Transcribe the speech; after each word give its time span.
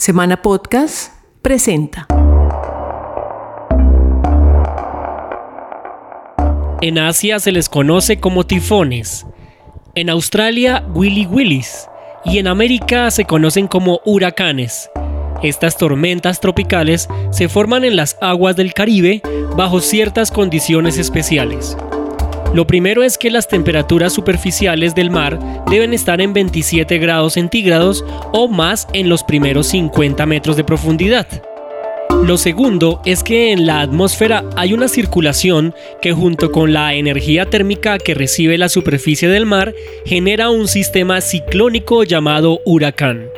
Semana 0.00 0.42
Podcast 0.42 1.12
presenta. 1.42 2.06
En 6.80 7.00
Asia 7.00 7.40
se 7.40 7.50
les 7.50 7.68
conoce 7.68 8.20
como 8.20 8.46
tifones, 8.46 9.26
en 9.96 10.08
Australia 10.08 10.86
Willy 10.94 11.26
Willis 11.26 11.88
y 12.24 12.38
en 12.38 12.46
América 12.46 13.10
se 13.10 13.24
conocen 13.24 13.66
como 13.66 14.00
huracanes. 14.04 14.88
Estas 15.42 15.76
tormentas 15.76 16.38
tropicales 16.38 17.08
se 17.32 17.48
forman 17.48 17.82
en 17.82 17.96
las 17.96 18.16
aguas 18.20 18.54
del 18.54 18.74
Caribe 18.74 19.20
bajo 19.56 19.80
ciertas 19.80 20.30
condiciones 20.30 20.96
especiales. 20.96 21.76
Lo 22.54 22.66
primero 22.66 23.02
es 23.02 23.18
que 23.18 23.30
las 23.30 23.46
temperaturas 23.46 24.12
superficiales 24.12 24.94
del 24.94 25.10
mar 25.10 25.38
deben 25.70 25.92
estar 25.92 26.20
en 26.20 26.32
27 26.32 26.98
grados 26.98 27.34
centígrados 27.34 28.04
o 28.32 28.48
más 28.48 28.88
en 28.94 29.08
los 29.08 29.22
primeros 29.22 29.68
50 29.68 30.24
metros 30.26 30.56
de 30.56 30.64
profundidad. 30.64 31.26
Lo 32.24 32.36
segundo 32.36 33.00
es 33.04 33.22
que 33.22 33.52
en 33.52 33.66
la 33.66 33.80
atmósfera 33.80 34.44
hay 34.56 34.72
una 34.72 34.88
circulación 34.88 35.74
que 36.02 36.12
junto 36.12 36.50
con 36.50 36.72
la 36.72 36.94
energía 36.94 37.48
térmica 37.48 37.98
que 37.98 38.14
recibe 38.14 38.58
la 38.58 38.68
superficie 38.68 39.28
del 39.28 39.46
mar 39.46 39.74
genera 40.04 40.50
un 40.50 40.68
sistema 40.68 41.20
ciclónico 41.20 42.02
llamado 42.02 42.60
huracán. 42.64 43.28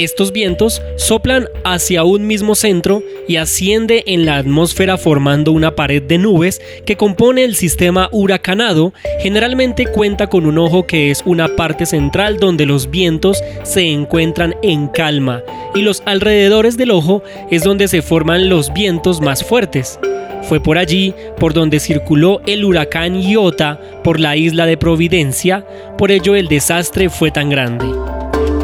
Estos 0.00 0.32
vientos 0.32 0.80
soplan 0.96 1.46
hacia 1.62 2.04
un 2.04 2.26
mismo 2.26 2.54
centro 2.54 3.02
y 3.28 3.36
asciende 3.36 4.02
en 4.06 4.24
la 4.24 4.38
atmósfera 4.38 4.96
formando 4.96 5.52
una 5.52 5.76
pared 5.76 6.02
de 6.02 6.16
nubes 6.16 6.62
que 6.86 6.96
compone 6.96 7.44
el 7.44 7.54
sistema 7.54 8.08
huracanado. 8.10 8.94
Generalmente 9.20 9.84
cuenta 9.84 10.28
con 10.28 10.46
un 10.46 10.56
ojo 10.56 10.86
que 10.86 11.10
es 11.10 11.22
una 11.26 11.54
parte 11.54 11.84
central 11.84 12.38
donde 12.38 12.64
los 12.64 12.90
vientos 12.90 13.42
se 13.62 13.90
encuentran 13.90 14.54
en 14.62 14.88
calma 14.88 15.42
y 15.74 15.82
los 15.82 16.02
alrededores 16.06 16.78
del 16.78 16.92
ojo 16.92 17.22
es 17.50 17.62
donde 17.62 17.86
se 17.86 18.00
forman 18.00 18.48
los 18.48 18.72
vientos 18.72 19.20
más 19.20 19.44
fuertes. 19.44 19.98
Fue 20.44 20.60
por 20.60 20.78
allí 20.78 21.12
por 21.38 21.52
donde 21.52 21.78
circuló 21.78 22.40
el 22.46 22.64
huracán 22.64 23.20
Iota 23.20 23.78
por 24.02 24.18
la 24.18 24.34
isla 24.34 24.64
de 24.64 24.78
Providencia, 24.78 25.66
por 25.98 26.10
ello 26.10 26.36
el 26.36 26.48
desastre 26.48 27.10
fue 27.10 27.30
tan 27.30 27.50
grande. 27.50 27.84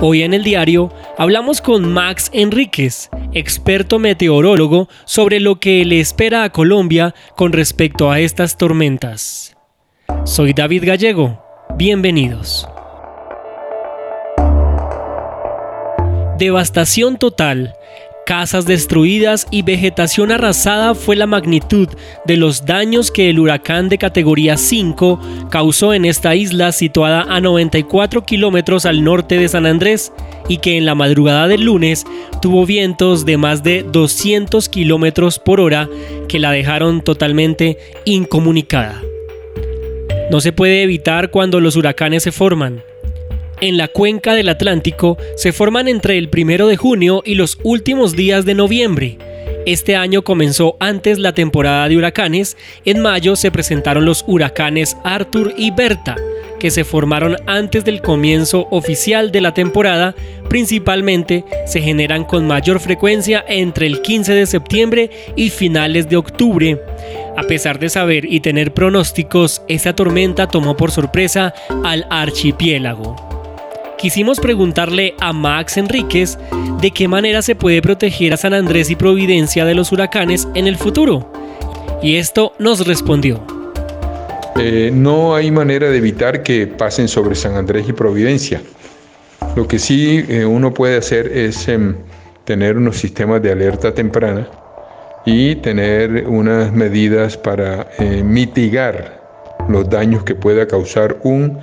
Hoy 0.03 0.23
en 0.23 0.35
el 0.35 0.45
diario 0.45 0.93
hablamos 1.17 1.61
con 1.61 1.93
Max 1.93 2.31
Enríquez, 2.33 3.11
experto 3.33 3.99
meteorólogo, 3.99 4.89
sobre 5.05 5.41
lo 5.41 5.59
que 5.61 5.85
le 5.85 6.01
espera 6.01 6.45
a 6.45 6.51
Colombia 6.51 7.15
con 7.37 7.53
respecto 7.53 8.11
a 8.11 8.21
estas 8.21 8.57
tormentas. 8.57 9.57
Soy 10.25 10.53
David 10.53 10.85
Gallego, 10.87 11.43
bienvenidos. 11.77 12.69
Devastación 16.39 17.17
total 17.17 17.75
casas 18.27 18.67
destruidas 18.67 19.47
y 19.53 19.63
vegetación 19.63 20.33
arrasada 20.33 20.97
fue 20.97 21.15
la 21.15 21.27
magnitud 21.27 21.89
de 22.27 22.37
los 22.37 22.67
daños 22.67 23.13
que 23.13 23.31
el 23.31 23.39
huracán 23.39 23.89
de 23.89 23.99
categoría 23.99 24.57
5 24.57 25.49
causó 25.49 25.95
en 25.95 26.05
esta 26.05 26.35
isla 26.35 26.73
situada 26.73 27.23
a 27.23 27.41
94 27.41 28.25
kilómetros 28.25 28.85
al 28.85 29.05
norte 29.05 29.39
de 29.39 29.49
San 29.49 29.65
Andrés 29.65 30.13
y 30.49 30.59
que 30.59 30.77
en 30.77 30.87
la 30.87 30.97
madrugada 30.97 31.47
del 31.47 31.63
lunes 31.63 32.05
tuvo 32.43 32.67
vientos 32.67 33.25
de 33.25 33.37
más 33.37 33.63
de 33.63 33.85
200 33.85 34.69
kilómetros 34.69 35.39
por 35.39 35.61
hora 35.61 35.89
que 36.29 36.41
la 36.41 36.51
dejaron 36.51 37.03
totalmente 37.03 37.79
incomunicada. 38.05 39.01
No 40.33 40.41
se 40.41 40.53
puede 40.53 40.83
evitar 40.83 41.31
cuando 41.31 41.61
los 41.61 41.77
huracanes 41.77 42.25
se 42.25 42.33
forman 42.33 42.83
en 43.61 43.77
la 43.77 43.89
cuenca 43.89 44.35
del 44.35 44.49
Atlántico 44.49 45.17
se 45.37 45.53
forman 45.53 45.89
entre 45.89 46.19
el 46.19 46.29
primero 46.29 46.67
de 46.67 46.77
junio 46.77 47.23
y 47.25 47.35
los 47.35 47.59
últimos 47.63 48.15
días 48.15 48.45
de 48.45 48.55
noviembre. 48.55 49.19
Este 49.67 49.97
año 49.97 50.23
comenzó 50.23 50.77
antes 50.79 51.19
la 51.19 51.33
temporada 51.33 51.89
de 51.89 51.97
huracanes, 51.97 52.57
en 52.85 53.01
mayo 53.01 53.35
se 53.35 53.51
presentaron 53.51 54.05
los 54.05 54.25
huracanes 54.27 54.97
Arthur 55.03 55.55
y 55.57 55.73
Berta, 55.73 56.17
que 56.61 56.71
se 56.71 56.85
formaron 56.85 57.37
antes 57.47 57.85
del 57.85 58.01
comienzo 58.01 58.69
oficial 58.71 59.33
de 59.33 59.41
la 59.41 59.55
temporada, 59.55 60.15
principalmente 60.49 61.45
se 61.67 61.81
generan 61.81 62.25
con 62.25 62.47
mayor 62.47 62.79
frecuencia 62.79 63.45
entre 63.49 63.87
el 63.87 64.03
15 64.03 64.35
de 64.35 64.47
septiembre 64.47 65.11
y 65.35 65.51
finales 65.51 66.09
de 66.09 66.17
octubre. 66.17 66.81
A 67.37 67.43
pesar 67.43 67.79
de 67.81 67.89
saber 67.89 68.25
y 68.25 68.41
tener 68.41 68.73
pronósticos, 68.73 69.63
esta 69.69 69.95
tormenta 69.95 70.47
tomó 70.47 70.77
por 70.77 70.93
sorpresa 70.93 71.55
al 71.85 72.07
archipiélago 72.09 73.36
quisimos 73.99 74.41
preguntarle 74.41 75.15
a 75.21 75.33
Max 75.33 75.77
Enríquez 75.77 76.39
de 76.81 76.91
qué 76.91 77.09
manera 77.09 77.43
se 77.43 77.55
puede 77.55 77.83
proteger 77.83 78.33
a 78.33 78.37
San 78.37 78.55
Andrés 78.55 78.91
y 78.91 78.97
Providencia 78.97 79.65
de 79.65 79.75
los 79.75 79.93
huracanes 79.93 80.47
en 80.55 80.67
el 80.67 80.77
futuro. 80.77 81.31
Y 82.03 82.17
esto 82.17 82.53
nos 82.59 82.87
respondió. 82.87 83.43
Eh, 84.59 84.91
no 84.93 85.35
hay 85.35 85.51
manera 85.51 85.89
de 85.89 85.99
evitar 85.99 86.43
que 86.43 86.67
pasen 86.67 87.09
sobre 87.09 87.35
San 87.35 87.57
Andrés 87.57 87.89
y 87.89 87.93
Providencia. 87.93 88.63
Lo 89.55 89.67
que 89.67 89.79
sí 89.79 90.25
eh, 90.29 90.45
uno 90.45 90.73
puede 90.73 90.97
hacer 90.97 91.27
es 91.29 91.69
em, 91.69 91.97
tener 92.45 92.77
unos 92.77 92.97
sistemas 92.97 93.43
de 93.43 93.53
alerta 93.53 93.93
temprana 93.93 94.49
y 95.25 95.57
tener 95.57 96.27
unas 96.27 96.73
medidas 96.73 97.37
para 97.37 97.89
eh, 97.99 98.23
mitigar 98.23 99.21
los 99.69 99.89
daños 99.91 100.23
que 100.23 100.35
pueda 100.35 100.67
causar 100.67 101.19
un 101.23 101.59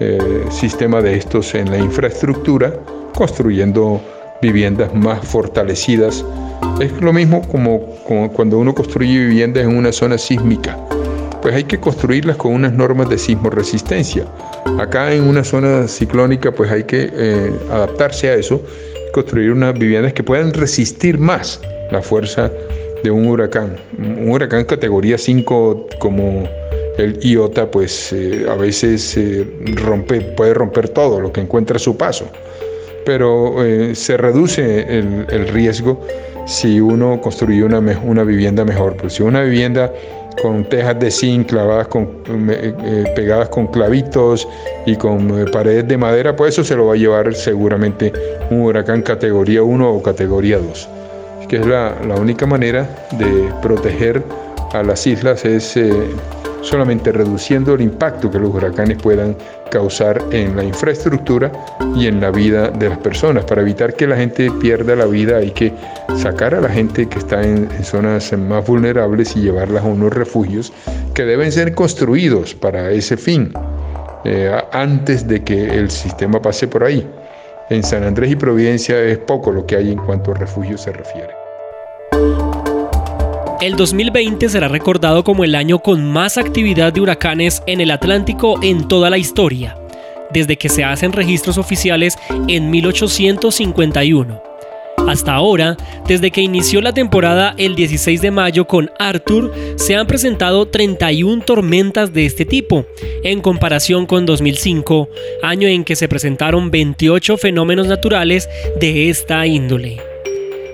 eh, 0.00 0.46
sistema 0.50 1.02
de 1.02 1.16
estos 1.16 1.54
en 1.54 1.70
la 1.70 1.78
infraestructura, 1.78 2.72
construyendo 3.14 4.00
viviendas 4.40 4.94
más 4.94 5.26
fortalecidas. 5.26 6.24
Es 6.80 6.92
lo 7.00 7.12
mismo 7.12 7.42
como, 7.48 7.80
cuando 8.32 8.58
uno 8.58 8.74
construye 8.74 9.26
viviendas 9.26 9.64
en 9.64 9.76
una 9.76 9.90
zona 9.92 10.16
sísmica. 10.16 10.78
Pues 11.42 11.54
hay 11.54 11.64
que 11.64 11.78
construirlas 11.78 12.36
con 12.36 12.52
unas 12.52 12.72
normas 12.72 13.08
de 13.08 13.18
sismo 13.18 13.50
resistencia. 13.50 14.24
Acá 14.78 15.12
en 15.12 15.24
una 15.24 15.42
zona 15.42 15.88
ciclónica 15.88 16.52
pues 16.52 16.70
hay 16.70 16.84
que 16.84 17.10
eh, 17.12 17.52
adaptarse 17.70 18.28
a 18.28 18.34
eso, 18.34 18.62
construir 19.12 19.52
unas 19.52 19.76
viviendas 19.78 20.12
que 20.12 20.22
puedan 20.22 20.52
resistir 20.52 21.18
más 21.18 21.60
la 21.90 22.02
fuerza 22.02 22.50
de 23.02 23.10
un 23.10 23.26
huracán. 23.26 23.76
Un 23.98 24.30
huracán 24.30 24.64
categoría 24.64 25.18
5 25.18 25.86
como 25.98 26.48
el 26.98 27.18
iota 27.20 27.70
pues 27.70 28.12
eh, 28.12 28.46
a 28.48 28.54
veces 28.54 29.16
eh, 29.16 29.46
rompe, 29.76 30.20
puede 30.20 30.52
romper 30.52 30.88
todo 30.88 31.20
lo 31.20 31.32
que 31.32 31.40
encuentra 31.40 31.76
a 31.76 31.78
su 31.78 31.96
paso, 31.96 32.26
pero 33.06 33.64
eh, 33.64 33.94
se 33.94 34.16
reduce 34.16 34.98
el, 34.98 35.48
riesgo 35.48 36.00
si 36.46 36.80
uno 36.80 37.20
construye 37.20 37.62
una, 37.62 37.78
una 38.04 38.24
vivienda 38.24 38.64
mejor. 38.64 38.96
Pues 38.96 39.14
si 39.14 39.22
una 39.22 39.42
vivienda 39.42 39.92
con 40.42 40.68
tejas 40.68 40.98
de 40.98 41.10
zinc 41.10 41.48
clavadas 41.48 41.88
con, 41.88 42.08
pegadas 43.14 43.48
con 43.48 43.66
clavitos 43.68 44.46
y 44.86 44.96
con 44.96 45.46
paredes 45.52 45.86
de 45.88 45.96
madera, 45.96 46.34
pues 46.36 46.54
eso 46.54 46.64
se 46.64 46.76
lo 46.76 46.86
va 46.86 46.94
a 46.94 46.96
llevar 46.96 47.34
seguramente 47.34 48.12
un 48.50 48.62
huracán 48.62 49.02
categoría 49.02 49.62
1 49.62 49.90
o 49.90 50.02
categoría 50.02 50.58
2. 50.58 50.88
Que 51.48 51.56
es 51.56 51.66
la, 51.66 51.96
la 52.06 52.14
única 52.14 52.46
manera 52.46 52.88
de 53.18 53.52
proteger 53.62 54.22
a 54.72 54.82
las 54.82 55.06
islas 55.06 55.44
es 55.44 55.76
solamente 56.62 57.12
reduciendo 57.12 57.74
el 57.74 57.80
impacto 57.80 58.30
que 58.30 58.38
los 58.38 58.54
huracanes 58.54 58.98
puedan 59.02 59.36
causar 59.70 60.22
en 60.30 60.56
la 60.56 60.64
infraestructura 60.64 61.52
y 61.94 62.06
en 62.06 62.20
la 62.20 62.30
vida 62.30 62.70
de 62.70 62.88
las 62.88 62.98
personas. 62.98 63.44
Para 63.44 63.62
evitar 63.62 63.94
que 63.94 64.06
la 64.06 64.16
gente 64.16 64.50
pierda 64.60 64.96
la 64.96 65.06
vida 65.06 65.38
hay 65.38 65.50
que 65.50 65.72
sacar 66.16 66.54
a 66.54 66.60
la 66.60 66.68
gente 66.68 67.08
que 67.08 67.18
está 67.18 67.42
en, 67.42 67.68
zonas 67.84 68.32
más 68.32 68.66
vulnerables 68.66 69.36
y 69.36 69.42
llevarlas 69.42 69.84
a 69.84 69.88
unos 69.88 70.12
refugios 70.12 70.72
que 71.14 71.24
deben 71.24 71.52
ser 71.52 71.74
construidos 71.74 72.54
para 72.54 72.90
ese 72.90 73.16
fin, 73.16 73.52
eh, 74.24 74.50
antes 74.72 75.26
de 75.26 75.42
que 75.42 75.64
el 75.64 75.90
sistema 75.90 76.40
pase 76.40 76.66
por 76.66 76.84
ahí. 76.84 77.06
En 77.70 77.82
San 77.82 78.02
Andrés 78.02 78.30
y 78.30 78.36
Providencia 78.36 78.98
es 78.98 79.18
poco 79.18 79.52
lo 79.52 79.66
que 79.66 79.76
hay 79.76 79.92
en 79.92 79.98
cuanto 79.98 80.32
a 80.32 80.34
refugios 80.34 80.82
se 80.82 80.92
refiere. 80.92 81.47
El 83.60 83.74
2020 83.74 84.48
será 84.50 84.68
recordado 84.68 85.24
como 85.24 85.42
el 85.42 85.56
año 85.56 85.80
con 85.80 86.04
más 86.04 86.38
actividad 86.38 86.92
de 86.92 87.00
huracanes 87.00 87.60
en 87.66 87.80
el 87.80 87.90
Atlántico 87.90 88.60
en 88.62 88.86
toda 88.86 89.10
la 89.10 89.18
historia, 89.18 89.76
desde 90.30 90.56
que 90.56 90.68
se 90.68 90.84
hacen 90.84 91.12
registros 91.12 91.58
oficiales 91.58 92.16
en 92.46 92.70
1851. 92.70 94.40
Hasta 95.08 95.34
ahora, 95.34 95.76
desde 96.06 96.30
que 96.30 96.40
inició 96.40 96.80
la 96.80 96.92
temporada 96.92 97.54
el 97.58 97.74
16 97.74 98.22
de 98.22 98.30
mayo 98.30 98.68
con 98.68 98.92
Arthur, 99.00 99.52
se 99.74 99.96
han 99.96 100.06
presentado 100.06 100.68
31 100.68 101.42
tormentas 101.42 102.12
de 102.12 102.26
este 102.26 102.44
tipo, 102.44 102.86
en 103.24 103.40
comparación 103.40 104.06
con 104.06 104.24
2005, 104.24 105.08
año 105.42 105.66
en 105.66 105.82
que 105.82 105.96
se 105.96 106.06
presentaron 106.06 106.70
28 106.70 107.36
fenómenos 107.36 107.88
naturales 107.88 108.48
de 108.78 109.10
esta 109.10 109.44
índole. 109.48 110.07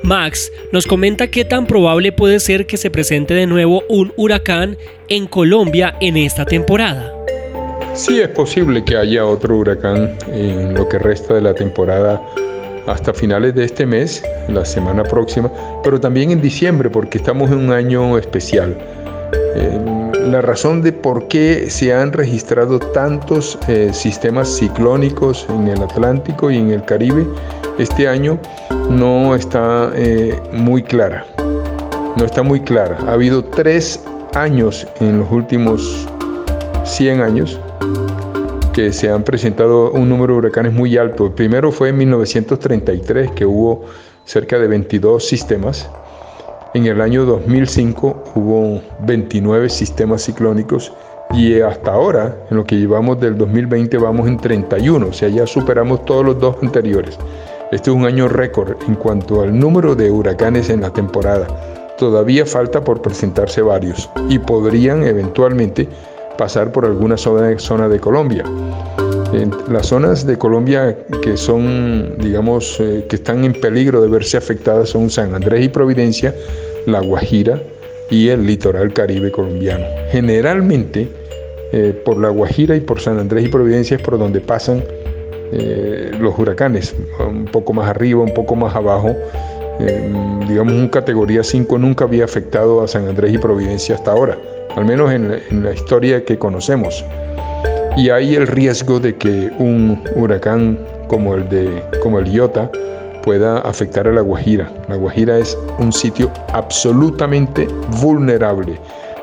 Max 0.05 0.53
nos 0.71 0.87
comenta 0.87 1.29
qué 1.29 1.47
tan 1.47 1.67
probable 1.67 2.13
puede 2.13 2.39
ser 2.39 2.67
que 2.67 2.77
se 2.77 2.91
presente 2.91 3.33
de 3.33 3.47
nuevo 3.47 3.83
un 3.89 4.13
huracán 4.17 4.77
en 5.09 5.27
Colombia 5.27 5.97
en 5.99 6.19
esta 6.19 6.45
temporada. 6.45 7.11
Sí 7.95 8.21
es 8.21 8.29
posible 8.29 8.85
que 8.85 8.99
haya 8.99 9.25
otro 9.25 9.57
huracán 9.57 10.15
en 10.31 10.75
lo 10.75 10.87
que 10.91 10.99
resta 10.99 11.33
de 11.33 11.41
la 11.41 11.55
temporada 11.55 12.21
hasta 12.87 13.15
finales 13.15 13.55
de 13.55 13.65
este 13.65 13.87
mes, 13.87 14.23
la 14.49 14.67
semana 14.67 15.05
próxima, 15.05 15.51
pero 15.83 15.99
también 15.99 16.33
en 16.33 16.43
diciembre 16.43 16.91
porque 16.91 17.17
estamos 17.17 17.51
en 17.51 17.59
un 17.59 17.73
año 17.73 18.19
especial. 18.19 18.77
Eh, 19.57 19.81
la 20.27 20.43
razón 20.43 20.83
de 20.83 20.93
por 20.93 21.29
qué 21.29 21.71
se 21.71 21.95
han 21.95 22.13
registrado 22.13 22.79
tantos 22.79 23.59
eh, 23.69 23.91
sistemas 23.95 24.55
ciclónicos 24.55 25.47
en 25.49 25.69
el 25.69 25.83
Atlántico 25.83 26.51
y 26.51 26.59
en 26.59 26.73
el 26.73 26.85
Caribe 26.85 27.27
este 27.79 28.07
año 28.07 28.39
no 28.91 29.35
está 29.35 29.93
eh, 29.95 30.41
muy 30.53 30.83
clara. 30.83 31.27
No 32.17 32.25
está 32.25 32.43
muy 32.43 32.61
clara. 32.61 32.99
Ha 33.07 33.13
habido 33.13 33.45
tres 33.45 34.03
años 34.35 34.87
en 35.01 35.21
los 35.21 35.31
últimos 35.31 36.07
100 36.85 37.21
años 37.21 37.61
que 38.73 38.93
se 38.93 39.09
han 39.09 39.23
presentado 39.23 39.93
un 39.93 40.09
número 40.09 40.35
de 40.35 40.39
huracanes 40.41 40.73
muy 40.73 40.97
alto. 40.97 41.27
El 41.27 41.33
primero 41.33 41.71
fue 41.71 41.91
en 41.91 41.99
1933, 41.99 43.31
que 43.31 43.47
hubo 43.47 43.85
cerca 44.25 44.59
de 44.59 44.67
22 44.67 45.25
sistemas. 45.25 45.89
En 46.75 46.87
el 46.87 47.01
año 47.01 47.25
2005 47.25 48.25
hubo 48.35 48.83
29 49.07 49.69
sistemas 49.69 50.23
ciclónicos 50.23 50.93
y 51.33 51.61
hasta 51.61 51.93
ahora, 51.93 52.37
en 52.51 52.57
lo 52.57 52.65
que 52.65 52.77
llevamos 52.77 53.21
del 53.21 53.39
2020, 53.39 53.97
vamos 53.99 54.27
en 54.27 54.39
31, 54.39 55.07
o 55.07 55.13
sea, 55.13 55.29
ya 55.29 55.47
superamos 55.47 56.05
todos 56.05 56.25
los 56.25 56.39
dos 56.39 56.57
anteriores. 56.63 57.19
Este 57.73 57.91
es 57.91 57.97
un 57.97 58.05
año 58.05 58.29
récord 58.29 58.77
en 58.87 58.95
cuanto 58.95 59.43
al 59.43 59.59
número 59.59 59.95
de 59.95 60.11
huracanes 60.11 60.69
en 60.69 60.83
la 60.83 60.91
temporada. 60.91 61.47
Todavía 61.99 62.45
falta 62.45 62.85
por 62.85 63.01
presentarse 63.01 63.63
varios 63.63 64.11
y 64.29 64.39
podrían 64.39 65.03
eventualmente 65.03 65.89
pasar 66.37 66.73
por 66.73 66.85
alguna 66.85 67.17
zona, 67.17 67.89
de 67.89 68.01
Colombia. 68.01 68.45
Las 69.69 69.87
zonas 69.87 70.27
de 70.27 70.37
Colombia 70.39 70.97
que 71.23 71.37
son, 71.37 72.17
digamos, 72.19 72.79
eh, 72.81 73.07
que 73.09 73.17
están 73.17 73.45
en 73.45 73.53
peligro 73.53 74.01
de 74.01 74.09
verse 74.09 74.37
afectadas 74.37 74.91
son 74.91 75.11
San 75.11 75.35
Andrés 75.35 75.65
y 75.65 75.69
Providencia, 75.69 76.35
La 76.87 77.01
Guajira 77.01 77.61
y 78.11 78.29
el 78.29 78.47
litoral 78.47 78.93
caribe 78.93 79.33
colombiano. 79.33 79.85
Generalmente, 80.11 81.09
eh, 81.73 82.01
por 82.05 82.19
La 82.19 82.29
Guajira 82.29 82.77
y 82.77 82.81
por 82.81 83.01
San 83.01 83.19
Andrés 83.19 83.47
y 83.47 83.49
Providencia 83.49 83.97
es 83.97 84.03
por 84.03 84.19
donde 84.19 84.41
pasan 84.41 84.85
eh, 85.57 86.11
los 86.19 86.39
huracanes, 86.39 86.95
un 87.19 87.47
poco 87.47 87.73
más 87.73 87.89
arriba, 87.89 88.23
un 88.23 88.35
poco 88.35 88.57
más 88.57 88.75
abajo. 88.75 89.15
digamos, 90.49 90.73
un 90.75 90.89
categoría 90.89 91.43
5 91.43 91.79
nunca 91.79 92.05
había 92.05 92.25
afectado 92.25 92.83
a 92.83 92.89
San 92.89 93.09
Andrés 93.09 93.35
y 93.35 93.39
Providencia 93.39 93.95
hasta 93.95 94.13
ahora 94.13 94.39
al 94.77 94.85
menos 94.85 95.13
en, 95.13 95.63
la 95.63 95.73
historia 95.73 96.25
que 96.25 96.39
conocemos. 96.39 97.05
Y 97.97 98.11
hay 98.11 98.35
el 98.35 98.47
riesgo 98.47 98.99
de 98.99 99.15
que 99.17 99.53
un 99.59 100.03
huracán 100.17 100.79
como 101.07 101.35
el, 101.35 101.49
de, 101.49 101.83
como 102.03 102.19
el 102.19 102.31
Iota 102.31 102.71
pueda 103.23 103.59
afectar 103.59 104.09
a 104.09 104.13
La 104.13 104.21
Guajira. 104.21 104.71
La 104.89 104.97
Guajira 104.97 105.39
es 105.39 105.57
un 105.79 105.93
sitio 105.93 106.31
absolutamente 106.53 107.69
vulnerable. 108.01 108.79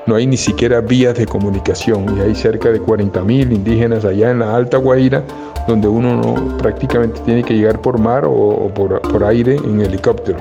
No 0.07 0.15
hay 0.15 0.25
ni 0.25 0.37
siquiera 0.37 0.81
vías 0.81 1.15
de 1.15 1.25
comunicación 1.25 2.17
y 2.17 2.21
hay 2.21 2.35
cerca 2.35 2.69
de 2.69 2.81
40.000 2.81 3.53
indígenas 3.53 4.03
allá 4.03 4.31
en 4.31 4.39
la 4.39 4.55
Alta 4.55 4.77
Guajira 4.77 5.23
donde 5.67 5.87
uno 5.87 6.15
no, 6.15 6.57
prácticamente 6.57 7.21
tiene 7.21 7.43
que 7.43 7.55
llegar 7.55 7.81
por 7.81 7.99
mar 7.99 8.23
o, 8.25 8.71
por, 8.73 9.01
por 9.01 9.23
aire 9.23 9.55
en 9.55 9.81
helicóptero. 9.81 10.39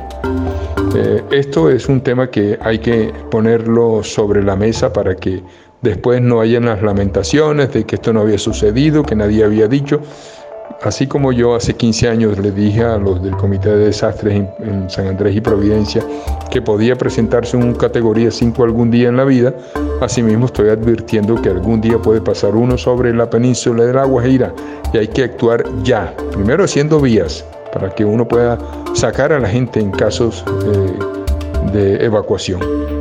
Eh, 0.95 1.23
esto 1.31 1.71
es 1.71 1.89
un 1.89 2.01
tema 2.01 2.31
que 2.31 2.59
hay 2.63 2.79
que 2.79 3.13
ponerlo 3.31 4.03
sobre 4.03 4.43
la 4.43 4.57
mesa 4.57 4.93
para 4.93 5.15
que 5.15 5.43
después 5.83 6.21
no 6.21 6.41
hayan 6.41 6.67
las 6.67 6.83
lamentaciones 6.83 7.73
de 7.73 7.85
que 7.85 7.97
esto 7.97 8.13
no 8.13 8.21
había 8.21 8.39
sucedido, 8.39 9.03
que 9.03 9.15
nadie 9.15 9.45
había 9.45 9.69
dicho. 9.69 10.01
Así 10.83 11.07
como 11.07 11.31
yo 11.33 11.55
hace 11.55 11.75
15 11.75 12.09
años 12.09 12.39
le 12.39 12.53
dije 12.53 12.83
a 12.83 12.97
los 12.97 13.23
del 13.23 13.37
Comité 13.37 13.69
de 13.69 13.87
Desastres 13.87 14.47
en, 14.61 14.89
San 14.89 15.09
Andrés 15.09 15.37
y 15.37 15.41
Providencia 15.43 16.03
que 16.51 16.63
podía 16.63 16.97
presentarse 16.97 17.57
un 17.57 17.75
categoría 17.75 18.31
5 18.31 18.65
algún 18.65 18.91
día 18.91 19.09
en 19.09 19.17
la 19.19 19.25
vida, 19.25 19.55
asimismo 20.01 20.47
estoy 20.47 20.71
advirtiendo 20.71 21.41
que 21.41 21.51
algún 21.51 21.83
día 21.83 21.99
puede 21.99 22.23
pasar 22.23 22.57
uno 22.57 22.79
sobre 22.79 23.13
la 23.15 23.29
península 23.29 23.85
de 23.85 23.93
la 23.93 24.05
Guajira 24.05 24.55
y 24.95 24.99
hay 24.99 25.09
que 25.09 25.25
actuar 25.25 25.65
ya, 25.83 26.15
primero 26.33 26.65
haciendo 26.65 26.99
vías, 26.99 27.45
para 27.75 27.91
que 27.91 28.05
uno 28.05 28.27
pueda 28.27 28.59
sacar 28.95 29.33
a 29.33 29.39
la 29.39 29.49
gente 29.49 29.81
en 29.81 29.91
casos 29.91 30.45
eh, 30.65 31.73
de 31.73 32.05
evacuación. 32.05 33.00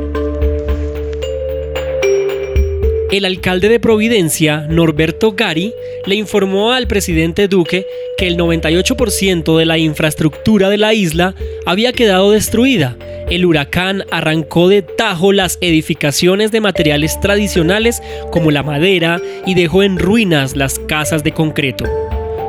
El 3.10 3.24
alcalde 3.24 3.68
de 3.68 3.80
Providencia, 3.80 4.68
Norberto 4.68 5.32
Gari, 5.32 5.74
le 6.06 6.14
informó 6.14 6.70
al 6.70 6.86
presidente 6.86 7.48
Duque 7.48 7.84
que 8.16 8.28
el 8.28 8.36
98% 8.36 9.58
de 9.58 9.66
la 9.66 9.78
infraestructura 9.78 10.70
de 10.70 10.78
la 10.78 10.94
isla 10.94 11.34
había 11.66 11.92
quedado 11.92 12.30
destruida. 12.30 12.96
El 13.28 13.46
huracán 13.46 14.04
arrancó 14.12 14.68
de 14.68 14.82
tajo 14.82 15.32
las 15.32 15.58
edificaciones 15.60 16.52
de 16.52 16.60
materiales 16.60 17.18
tradicionales 17.18 18.00
como 18.30 18.52
la 18.52 18.62
madera 18.62 19.20
y 19.44 19.54
dejó 19.54 19.82
en 19.82 19.98
ruinas 19.98 20.54
las 20.54 20.78
casas 20.78 21.24
de 21.24 21.32
concreto. 21.32 21.86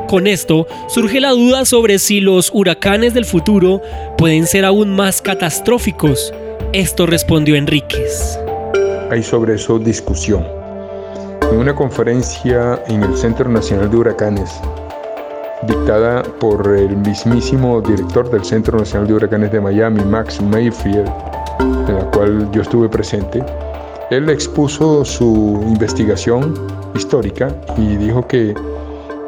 Con 0.06 0.28
esto 0.28 0.68
surge 0.88 1.20
la 1.20 1.30
duda 1.30 1.64
sobre 1.64 1.98
si 1.98 2.20
los 2.20 2.50
huracanes 2.54 3.14
del 3.14 3.24
futuro 3.24 3.82
pueden 4.16 4.46
ser 4.46 4.64
aún 4.64 4.94
más 4.94 5.22
catastróficos. 5.22 6.32
Esto 6.72 7.06
respondió 7.06 7.56
Enríquez. 7.56 8.38
Hay 9.12 9.22
sobre 9.22 9.56
eso 9.56 9.78
discusión. 9.78 10.42
En 11.50 11.58
una 11.58 11.74
conferencia 11.74 12.82
en 12.86 13.02
el 13.02 13.14
Centro 13.14 13.46
Nacional 13.46 13.90
de 13.90 13.98
Huracanes, 13.98 14.50
dictada 15.66 16.22
por 16.40 16.66
el 16.74 16.96
mismísimo 16.96 17.82
director 17.82 18.30
del 18.30 18.42
Centro 18.42 18.78
Nacional 18.78 19.06
de 19.08 19.12
Huracanes 19.12 19.52
de 19.52 19.60
Miami, 19.60 20.02
Max 20.02 20.40
Mayfield, 20.40 21.12
en 21.60 21.94
la 21.94 22.10
cual 22.10 22.50
yo 22.52 22.62
estuve 22.62 22.88
presente, 22.88 23.44
él 24.08 24.30
expuso 24.30 25.04
su 25.04 25.60
investigación 25.62 26.54
histórica 26.94 27.54
y 27.76 27.96
dijo 27.98 28.26
que 28.26 28.54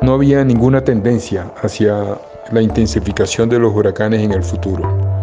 no 0.00 0.14
había 0.14 0.42
ninguna 0.46 0.82
tendencia 0.82 1.52
hacia 1.62 2.18
la 2.52 2.62
intensificación 2.62 3.50
de 3.50 3.58
los 3.58 3.74
huracanes 3.74 4.22
en 4.22 4.32
el 4.32 4.42
futuro. 4.42 5.13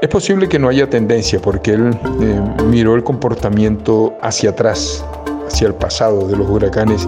Es 0.00 0.08
posible 0.08 0.48
que 0.48 0.58
no 0.58 0.70
haya 0.70 0.88
tendencia 0.88 1.38
porque 1.42 1.72
él 1.72 1.90
eh, 2.22 2.40
miró 2.64 2.94
el 2.94 3.04
comportamiento 3.04 4.14
hacia 4.22 4.50
atrás, 4.50 5.04
hacia 5.46 5.66
el 5.68 5.74
pasado 5.74 6.26
de 6.26 6.38
los 6.38 6.48
huracanes 6.48 7.06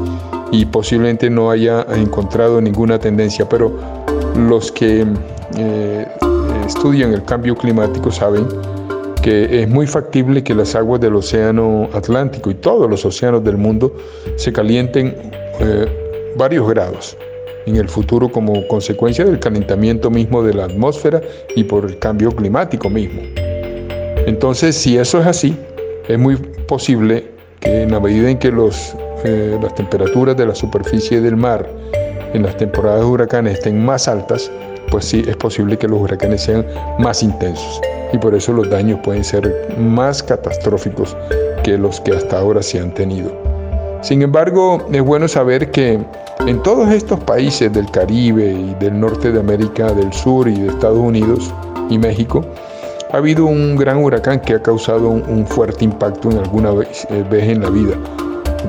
y 0.50 0.66
posiblemente 0.66 1.30
no 1.30 1.50
haya 1.50 1.86
encontrado 1.94 2.60
ninguna 2.60 2.98
tendencia, 2.98 3.48
pero 3.48 3.72
los 4.36 4.70
que 4.70 5.06
eh, 5.56 6.06
estudian 6.66 7.14
el 7.14 7.24
cambio 7.24 7.56
climático 7.56 8.10
saben 8.10 8.46
que 9.22 9.62
es 9.62 9.68
muy 9.70 9.86
factible 9.86 10.44
que 10.44 10.54
las 10.54 10.74
aguas 10.74 11.00
del 11.00 11.14
océano 11.14 11.88
Atlántico 11.94 12.50
y 12.50 12.54
todos 12.56 12.90
los 12.90 13.06
océanos 13.06 13.42
del 13.42 13.56
mundo 13.56 13.96
se 14.36 14.52
calienten 14.52 15.16
eh, 15.60 16.34
varios 16.36 16.68
grados 16.68 17.16
en 17.66 17.76
el 17.76 17.88
futuro 17.88 18.30
como 18.30 18.66
consecuencia 18.68 19.24
del 19.24 19.38
calentamiento 19.38 20.10
mismo 20.10 20.42
de 20.42 20.54
la 20.54 20.64
atmósfera 20.64 21.20
y 21.56 21.64
por 21.64 21.84
el 21.84 21.98
cambio 21.98 22.30
climático 22.32 22.88
mismo. 22.90 23.22
Entonces, 24.26 24.76
si 24.76 24.98
eso 24.98 25.20
es 25.20 25.26
así, 25.26 25.56
es 26.08 26.18
muy 26.18 26.36
posible 26.36 27.26
que 27.60 27.82
en 27.82 27.92
la 27.92 28.00
medida 28.00 28.30
en 28.30 28.38
que 28.38 28.50
los, 28.50 28.94
eh, 29.24 29.58
las 29.60 29.74
temperaturas 29.74 30.36
de 30.36 30.46
la 30.46 30.54
superficie 30.54 31.20
del 31.20 31.36
mar 31.36 31.68
en 32.34 32.42
las 32.42 32.56
temporadas 32.56 33.00
de 33.00 33.06
huracanes 33.06 33.54
estén 33.54 33.84
más 33.84 34.08
altas, 34.08 34.50
pues 34.90 35.04
sí, 35.04 35.22
es 35.26 35.36
posible 35.36 35.76
que 35.76 35.88
los 35.88 36.00
huracanes 36.00 36.42
sean 36.42 36.66
más 36.98 37.22
intensos 37.22 37.80
y 38.12 38.18
por 38.18 38.34
eso 38.34 38.52
los 38.52 38.68
daños 38.68 39.00
pueden 39.02 39.24
ser 39.24 39.74
más 39.78 40.22
catastróficos 40.22 41.16
que 41.62 41.78
los 41.78 42.00
que 42.00 42.12
hasta 42.12 42.38
ahora 42.38 42.62
se 42.62 42.78
han 42.78 42.92
tenido. 42.94 43.51
Sin 44.02 44.20
embargo, 44.20 44.84
es 44.92 45.00
bueno 45.00 45.28
saber 45.28 45.70
que 45.70 46.00
en 46.40 46.62
todos 46.64 46.90
estos 46.90 47.20
países 47.20 47.72
del 47.72 47.88
Caribe 47.92 48.50
y 48.50 48.74
del 48.80 48.98
norte 48.98 49.30
de 49.30 49.38
América 49.38 49.92
del 49.92 50.12
Sur 50.12 50.48
y 50.48 50.58
de 50.58 50.68
Estados 50.70 50.98
Unidos 50.98 51.54
y 51.88 51.98
México, 51.98 52.44
ha 53.12 53.18
habido 53.18 53.46
un 53.46 53.76
gran 53.76 53.98
huracán 53.98 54.40
que 54.40 54.54
ha 54.54 54.62
causado 54.62 55.08
un, 55.08 55.46
fuerte 55.46 55.84
impacto 55.84 56.32
en 56.32 56.38
alguna 56.38 56.72
vez, 56.72 57.06
eh, 57.10 57.24
vez, 57.30 57.44
en 57.48 57.62
la 57.62 57.70
vida. 57.70 57.94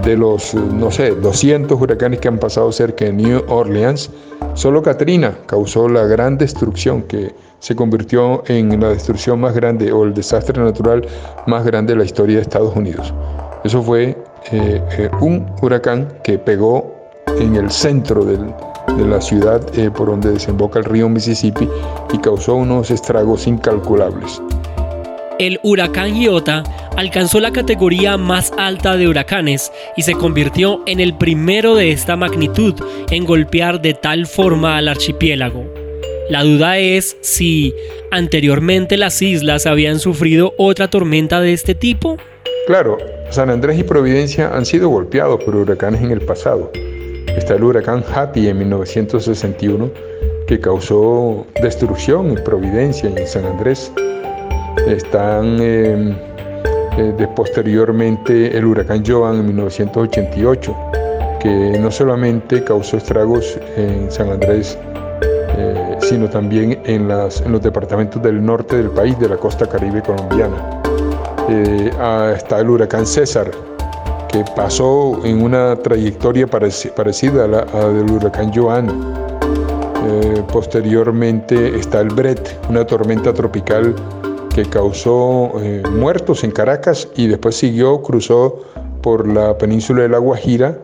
De 0.04 0.16
los, 0.16 0.54
no 0.54 0.92
sé, 0.92 1.12
200 1.16 1.82
huracanes 1.82 2.20
que 2.20 2.28
han 2.28 2.38
pasado 2.38 2.72
cerca 2.72 3.06
de 3.06 3.14
New 3.14 3.44
Orleans, 3.48 4.12
solo 4.54 4.84
Katrina 4.84 5.36
causó 5.48 5.90
la 5.90 6.06
gran 6.06 6.38
destrucción 6.38 7.02
que 7.04 7.34
se 7.58 7.76
convirtió 7.76 8.44
en 8.48 8.80
la 8.80 8.90
destrucción 8.90 9.42
más 9.42 9.56
grande 9.56 9.92
o 9.92 10.04
el 10.04 10.14
desastre 10.14 10.62
natural 10.62 11.08
más 11.48 11.66
grande 11.66 11.94
de 11.94 12.00
la 12.00 12.06
historia 12.06 12.36
de 12.36 12.44
Estados 12.44 12.76
Unidos. 12.76 13.12
Eso 13.64 13.82
fue 13.82 14.18
eh, 14.52 14.82
eh, 14.98 15.10
un 15.22 15.46
huracán 15.62 16.20
que 16.24 16.38
pegó 16.38 17.10
en 17.40 17.56
el 17.56 17.72
centro 17.72 18.26
de 18.26 18.38
la 19.08 19.22
ciudad 19.22 19.62
eh, 19.78 19.90
por 19.90 20.08
donde 20.08 20.32
desemboca 20.32 20.80
el 20.80 20.86
río 20.86 21.10
Mississippi 21.10 21.68
y 22.12 22.18
causó 22.20 22.56
unos 22.56 22.92
estragos 22.92 23.48
incalculables. 23.48 24.42
El 25.40 25.60
huracán 25.64 26.16
Iota 26.16 26.64
alcanzó 26.96 27.40
la 27.40 27.52
categoría 27.52 28.18
más 28.18 28.54
alta 28.58 28.96
de 28.96 29.08
huracanes 29.08 29.72
y 29.98 30.04
se 30.04 30.14
convirtió 30.14 30.84
en 30.86 31.00
el 31.00 31.18
primero 31.18 31.76
de 31.76 31.92
esta 31.92 32.16
magnitud 32.16 32.76
en 33.10 33.26
golpear 33.26 33.82
de 33.82 33.96
tal 33.96 34.28
forma 34.28 34.78
al 34.78 34.88
archipiélago. 34.88 35.66
La 36.30 36.44
duda 36.44 36.78
es 36.78 37.18
si 37.22 37.74
anteriormente 38.12 38.98
las 38.98 39.22
islas 39.22 39.66
habían 39.66 40.00
sufrido 40.00 40.54
otra 40.58 40.88
tormenta 40.88 41.42
de 41.42 41.54
este 41.54 41.76
tipo. 41.76 42.18
Claro, 42.68 42.98
San 43.34 43.50
Andrés 43.50 43.80
y 43.80 43.84
Providencia 43.84 44.56
han 44.56 44.64
sido 44.64 44.90
golpeados 44.90 45.44
por 45.44 45.56
huracanes 45.56 46.04
en 46.04 46.12
el 46.12 46.22
pasado. 46.22 46.70
Está 47.36 47.56
el 47.56 47.64
huracán 47.64 48.04
Hattie 48.14 48.48
en 48.48 48.60
1961 48.60 49.90
que 50.46 50.60
causó 50.60 51.44
destrucción 51.60 52.38
en 52.38 52.44
Providencia 52.44 53.10
y 53.10 53.20
en 53.20 53.28
San 53.28 53.46
Andrés. 53.46 53.92
Están 54.86 55.60
em, 55.60 56.16
eh, 57.00 57.28
posteriormente 57.36 58.56
el 58.56 58.66
huracán 58.66 59.04
Joan 59.04 59.38
en 59.38 59.48
1988, 59.48 60.76
que 61.40 61.80
no 61.80 61.90
solamente 61.90 62.64
causó 62.64 62.98
estragos 62.98 63.60
en 63.76 64.12
San 64.12 64.30
Andrés, 64.30 64.78
eh, 65.58 65.98
sino 66.02 66.30
también 66.30 66.80
en, 66.86 67.08
los 67.08 67.64
departamentos 67.64 68.22
del 68.22 68.46
norte 68.46 68.78
del 68.78 68.92
país, 68.92 69.18
de 69.18 69.30
la 69.30 69.38
costa 69.38 69.68
caribe 69.68 70.04
colombiana. 70.04 70.83
Eh, 71.50 71.92
está 72.36 72.60
el 72.60 72.70
huracán 72.70 73.06
César, 73.06 73.52
que 74.30 74.44
pasó 74.56 75.20
en 75.24 75.44
una 75.44 75.76
trayectoria 75.76 76.48
parecida 76.48 77.46
a 77.46 77.48
la 77.48 77.66
del 77.90 78.12
huracán 78.12 78.52
Joan 78.54 79.24
eh, 80.06 80.44
posteriormente 80.52 81.78
está 81.78 82.02
el 82.02 82.10
Bret, 82.10 82.60
una 82.70 82.86
tormenta 82.86 83.34
tropical 83.34 83.96
que 84.54 84.66
causó 84.66 85.54
eh, 85.62 85.82
muertos 85.92 86.44
en 86.44 86.52
Caracas 86.52 87.08
y 87.16 87.28
después 87.28 87.56
siguió, 87.56 88.02
cruzó 88.02 88.64
por 89.02 89.26
la 89.26 89.58
península 89.58 90.02
de 90.04 90.10
La 90.10 90.18
Guajira, 90.18 90.78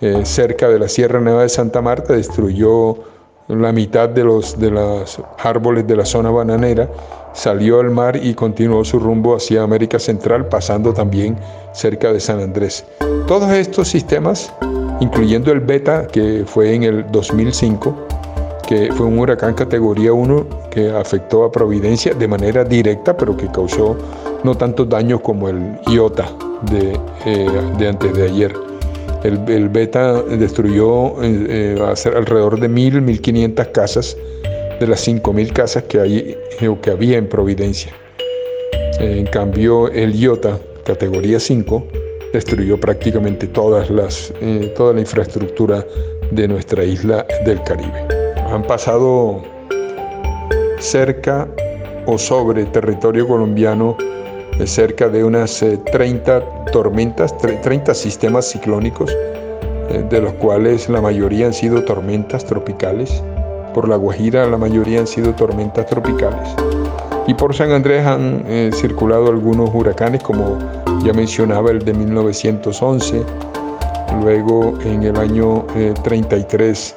eh, 0.00 0.22
cerca 0.24 0.68
de 0.68 0.80
la 0.80 0.88
Sierra 0.88 1.20
Nueva 1.20 1.42
de 1.42 1.48
Santa 1.50 1.80
Marta, 1.82 2.14
destruyó 2.14 2.98
la 3.48 3.72
mitad 3.72 4.08
de 4.08 4.24
los, 4.24 4.58
de 4.58 4.70
los 4.70 5.20
árboles 5.38 5.86
de 5.86 5.96
la 5.96 6.04
zona 6.04 6.30
bananera, 6.30 6.88
salió 7.34 7.80
al 7.80 7.90
mar 7.90 8.16
y 8.16 8.34
continuó 8.34 8.84
su 8.84 8.98
rumbo 8.98 9.36
hacia 9.36 9.62
América 9.62 9.98
Central, 9.98 10.46
pasando 10.48 10.94
también 10.94 11.36
cerca 11.72 12.12
de 12.12 12.20
San 12.20 12.40
Andrés. 12.40 12.84
Todos 13.26 13.50
estos 13.50 13.88
sistemas, 13.88 14.52
incluyendo 15.00 15.52
el 15.52 15.60
Beta, 15.60 16.06
que 16.06 16.44
fue 16.46 16.74
en 16.74 16.84
el 16.84 17.10
2005, 17.10 17.94
que 18.66 18.90
fue 18.92 19.06
un 19.06 19.18
huracán 19.18 19.54
categoría 19.54 20.12
1 20.12 20.46
que 20.70 20.90
afectó 20.90 21.44
a 21.44 21.52
Providencia 21.52 22.14
de 22.14 22.26
manera 22.26 22.64
directa, 22.64 23.16
pero 23.16 23.36
que 23.36 23.48
causó 23.48 23.96
no 24.42 24.54
tantos 24.54 24.88
daños 24.88 25.20
como 25.20 25.48
el 25.48 25.78
Iota 25.86 26.28
de, 26.70 26.98
eh, 27.26 27.86
antes 27.88 28.14
de 28.14 28.24
ayer. 28.24 28.73
El, 29.24 29.68
Beta 29.68 30.22
destruyó 30.22 31.22
eh, 31.22 31.76
eh 31.76 31.94
alrededor 32.14 32.60
de 32.60 32.68
1.000, 32.68 33.02
1.500 33.04 33.72
casas 33.72 34.16
de 34.78 34.86
las 34.86 35.06
5.000 35.08 35.52
casas 35.52 35.82
que, 35.84 36.00
hay, 36.00 36.36
eh, 36.60 36.76
que 36.82 36.90
había 36.90 37.18
en 37.18 37.28
Providencia. 37.28 37.92
En 39.00 39.26
cambio, 39.26 39.88
el 39.88 40.14
Iota, 40.14 40.58
categoría 40.84 41.40
5, 41.40 41.86
destruyó 42.32 42.78
prácticamente 42.78 43.46
todas 43.48 43.90
las, 43.90 44.32
toda 44.76 44.92
la 44.92 45.00
infraestructura 45.00 45.84
de 46.30 46.48
nuestra 46.48 46.84
isla 46.84 47.26
del 47.44 47.62
Caribe 47.62 48.24
han 48.54 48.62
pasado 48.62 49.42
cerca 50.78 51.48
o 52.06 52.18
sobre 52.18 52.64
territorio 52.66 53.26
colombiano 53.26 53.96
cerca 54.66 55.08
de 55.08 55.24
unas 55.24 55.64
30 55.92 56.38
eh, 56.38 56.42
tormentas, 56.72 57.36
30 57.38 57.94
sistemas 57.94 58.50
ciclónicos, 58.50 59.10
eh, 59.90 60.04
de 60.08 60.20
los 60.20 60.32
cuales 60.34 60.88
la 60.88 61.00
mayoría 61.00 61.46
han 61.46 61.54
sido 61.54 61.82
tormentas 61.84 62.44
tropicales. 62.44 63.22
Por 63.74 63.88
La 63.88 63.96
Guajira 63.96 64.46
la 64.46 64.56
mayoría 64.56 65.00
han 65.00 65.06
sido 65.06 65.34
tormentas 65.34 65.86
tropicales. 65.86 66.48
Y 67.26 67.34
por 67.34 67.54
San 67.54 67.72
Andrés 67.72 68.06
han 68.06 68.44
eh, 68.46 68.70
circulado 68.72 69.28
algunos 69.28 69.70
huracanes, 69.74 70.22
como 70.22 70.58
ya 71.04 71.12
mencionaba 71.12 71.70
el 71.70 71.80
de 71.80 71.94
1911, 71.94 73.22
luego 74.20 74.74
en 74.84 75.02
el 75.02 75.16
año 75.16 75.66
33 76.02 76.96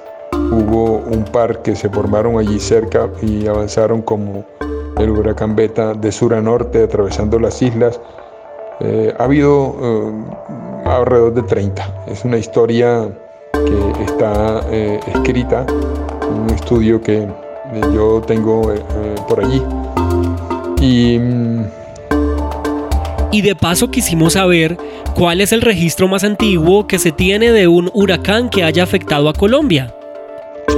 Hubo 0.50 1.00
un 1.00 1.26
par 1.26 1.62
que 1.62 1.76
se 1.76 1.90
formaron 1.90 2.40
allí 2.40 2.60
cerca 2.60 3.10
y 3.22 3.48
avanzaron 3.48 4.02
como 4.02 4.46
el 5.00 5.12
huracán 5.12 5.56
Beta 5.56 5.94
de 5.94 6.12
sur 6.12 6.34
a 6.34 6.42
norte, 6.42 6.84
atravesando 6.84 7.39
las 7.39 7.62
islas. 7.62 8.00
Eh, 8.80 9.13
ha 9.18 9.24
habido 9.24 9.75
eh, 9.82 10.86
alrededor 10.86 11.34
de 11.34 11.44
30. 11.44 12.06
Es 12.08 12.24
una 12.24 12.38
historia 12.38 13.10
que 13.54 14.04
está 14.04 14.62
eh, 14.70 15.00
escrita, 15.08 15.66
un 16.30 16.50
estudio 16.51 17.01
que 17.01 17.27
yo 17.94 18.22
tengo 18.25 18.74
por 19.27 19.44
allí. 19.44 19.62
Y, 20.80 21.18
mm, 21.20 21.66
y 23.32 23.42
de 23.42 23.56
paso 23.56 23.89
quisimos 23.92 24.34
saber 24.34 24.77
cuál 25.16 25.42
es 25.42 25.51
el 25.51 25.62
registro 25.62 26.08
más 26.08 26.24
antiguo 26.24 26.88
que 26.88 27.00
se 27.00 27.12
tiene 27.12 27.51
de 27.51 27.68
un 27.68 27.89
huracán 27.94 28.50
que 28.50 28.63
haya 28.63 28.84
afectado 28.84 29.27
a 29.27 29.34
Colombia. 29.34 29.94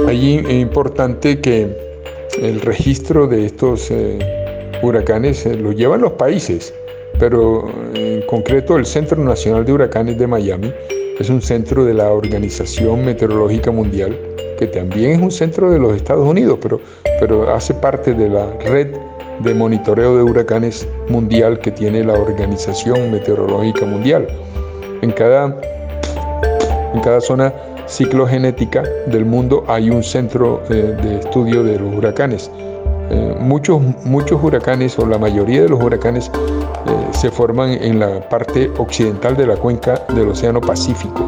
Allí 0.08 0.36
es 0.38 0.52
importante 0.52 1.40
que 1.40 1.89
el 2.38 2.60
registro 2.60 3.26
de 3.26 3.46
estos 3.46 3.90
eh, 3.90 4.18
huracanes 4.82 5.44
eh, 5.46 5.54
lo 5.54 5.72
llevan 5.72 6.00
los 6.00 6.12
países, 6.12 6.72
pero 7.18 7.68
en 7.94 8.22
concreto 8.22 8.76
el 8.76 8.86
Centro 8.86 9.22
Nacional 9.22 9.64
de 9.64 9.72
Huracanes 9.72 10.18
de 10.18 10.26
Miami 10.26 10.72
es 11.18 11.28
un 11.28 11.42
centro 11.42 11.84
de 11.84 11.94
la 11.94 12.10
Organización 12.10 13.04
Meteorológica 13.04 13.70
Mundial, 13.70 14.18
que 14.58 14.66
también 14.66 15.12
es 15.12 15.20
un 15.20 15.30
centro 15.30 15.70
de 15.70 15.78
los 15.78 15.94
Estados 15.96 16.26
Unidos, 16.26 16.58
pero, 16.62 16.80
pero 17.18 17.52
hace 17.54 17.74
parte 17.74 18.14
de 18.14 18.28
la 18.28 18.50
red 18.66 18.94
de 19.40 19.54
monitoreo 19.54 20.16
de 20.16 20.22
huracanes 20.22 20.86
mundial 21.08 21.58
que 21.60 21.70
tiene 21.70 22.04
la 22.04 22.14
Organización 22.14 23.10
Meteorológica 23.10 23.86
Mundial. 23.86 24.26
En 25.02 25.12
cada, 25.12 25.58
en 26.94 27.00
cada 27.00 27.20
zona 27.20 27.52
ciclogenética 27.90 28.84
del 29.06 29.24
mundo 29.24 29.64
hay 29.66 29.90
un 29.90 30.02
centro 30.02 30.62
eh, 30.70 30.96
de 31.02 31.18
estudio 31.18 31.64
de 31.64 31.78
los 31.78 31.94
huracanes. 31.94 32.50
Eh, 33.10 33.34
muchos, 33.40 33.82
muchos 34.04 34.42
huracanes 34.42 34.96
o 34.98 35.06
la 35.06 35.18
mayoría 35.18 35.62
de 35.62 35.68
los 35.68 35.82
huracanes 35.82 36.30
eh, 36.30 37.08
se 37.10 37.30
forman 37.30 37.70
en 37.70 37.98
la 37.98 38.20
parte 38.28 38.70
occidental 38.78 39.36
de 39.36 39.48
la 39.48 39.56
cuenca 39.56 40.00
del 40.14 40.28
Océano 40.28 40.60
Pacífico 40.60 41.26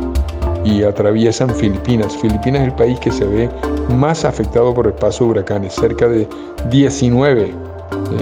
y 0.64 0.85
atraviesan 0.85 1.50
Filipinas. 1.50 2.16
Filipinas 2.16 2.62
es 2.62 2.69
el 2.69 2.75
país 2.75 3.00
que 3.00 3.11
se 3.11 3.26
ve 3.26 3.50
más 3.90 4.25
afectado 4.25 4.73
por 4.73 4.87
el 4.87 4.92
paso 4.92 5.25
de 5.25 5.31
huracanes. 5.33 5.75
Cerca 5.75 6.07
de 6.07 6.28
19 6.71 7.52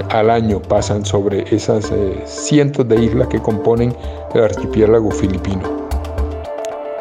al 0.09 0.31
año 0.31 0.63
pasan 0.63 1.05
sobre 1.05 1.45
esas 1.55 1.93
cientos 2.25 2.89
de 2.89 3.05
islas 3.05 3.29
que 3.29 3.41
componen 3.41 3.95
el 4.35 4.45
archipiélago 4.45 5.11
filipino. 5.11 5.80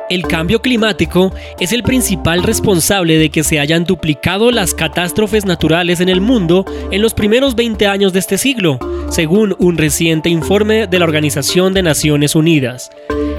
El 0.09 0.23
cambio 0.23 0.59
climático 0.59 1.31
es 1.59 1.71
el 1.71 1.83
principal 1.83 2.41
responsable 2.41 3.19
de 3.19 3.29
que 3.29 3.43
se 3.43 3.59
hayan 3.59 3.83
duplicado 3.83 4.49
las 4.49 4.73
catástrofes 4.73 5.45
naturales 5.45 5.99
en 5.99 6.09
el 6.09 6.19
mundo 6.19 6.65
en 6.89 7.03
los 7.03 7.13
primeros 7.13 7.55
20 7.55 7.85
años 7.85 8.11
de 8.11 8.17
este 8.17 8.39
siglo, 8.39 8.79
según 9.09 9.55
un 9.59 9.77
reciente 9.77 10.29
informe 10.29 10.87
de 10.87 10.97
la 10.97 11.05
Organización 11.05 11.75
de 11.75 11.83
Naciones 11.83 12.35
Unidas. 12.35 12.89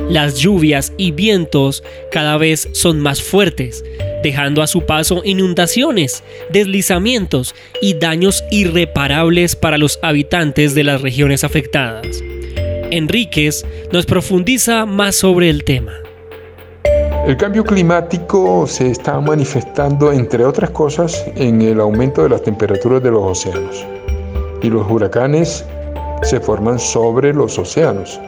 Las 0.08 0.36
lluvias 0.36 0.92
y 0.96 1.10
vientos 1.10 1.82
cada 2.12 2.36
vez 2.36 2.68
son 2.72 3.00
más 3.00 3.20
fuertes, 3.20 3.84
dejando 4.22 4.62
a 4.62 4.68
su 4.68 4.82
paso 4.82 5.22
inundaciones, 5.24 6.22
deslizamientos 6.52 7.52
y 7.82 7.94
daños 7.94 8.44
irreparables 8.52 9.56
para 9.56 9.76
los 9.76 9.98
habitantes 10.02 10.76
de 10.76 10.84
las 10.84 11.00
regiones 11.00 11.42
afectadas. 11.42 12.22
Enríquez 12.92 13.66
nos 13.92 14.06
profundiza 14.06 14.86
más 14.86 15.16
sobre 15.16 15.50
el 15.50 15.64
tema. 15.64 15.99
El 17.26 17.36
cambio 17.36 17.64
climático 17.64 18.66
se 18.66 18.90
está 18.90 19.20
manifestando, 19.20 20.10
entre 20.10 20.42
otras 20.42 20.70
cosas, 20.70 21.22
en 21.36 21.60
el 21.60 21.78
aumento 21.78 22.22
de 22.22 22.30
las 22.30 22.42
temperaturas 22.42 23.02
de 23.02 23.10
los 23.10 23.22
océanos. 23.22 23.86
Y 24.62 24.70
los 24.70 24.90
huracanes 24.90 25.64
se 26.22 26.40
forman 26.40 26.78
sobre 26.78 27.34
los 27.34 27.58
océanos. 27.58 28.18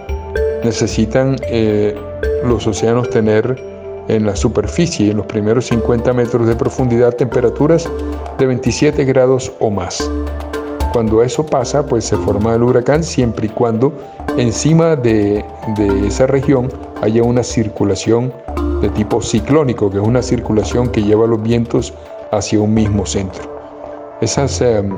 Necesitan 0.62 1.36
eh, 1.48 1.96
los 2.44 2.66
océanos 2.66 3.08
tener 3.08 3.58
en 4.08 4.26
la 4.26 4.36
superficie, 4.36 5.10
en 5.10 5.16
los 5.16 5.26
primeros 5.26 5.66
50 5.68 6.12
metros 6.12 6.46
de 6.46 6.54
profundidad, 6.54 7.14
temperaturas 7.16 7.88
de 8.38 8.46
27 8.46 9.06
grados 9.06 9.50
o 9.58 9.70
más. 9.70 10.08
Cuando 10.92 11.22
eso 11.22 11.46
pasa, 11.46 11.84
pues 11.86 12.04
se 12.04 12.16
forma 12.18 12.54
el 12.54 12.62
huracán 12.62 13.02
siempre 13.02 13.46
y 13.46 13.48
cuando 13.48 13.90
encima 14.36 14.96
de, 14.96 15.42
de 15.78 16.06
esa 16.06 16.26
región 16.26 16.68
haya 17.00 17.22
una 17.22 17.42
circulación 17.42 18.30
de 18.82 18.90
tipo 18.90 19.22
ciclónico, 19.22 19.90
que 19.90 19.98
es 19.98 20.04
una 20.04 20.20
circulación 20.20 20.88
que 20.88 21.02
lleva 21.02 21.26
los 21.26 21.42
vientos 21.42 21.94
hacia 22.32 22.60
un 22.60 22.74
mismo 22.74 23.06
centro. 23.06 23.50
Esas 24.20 24.60
em, 24.60 24.90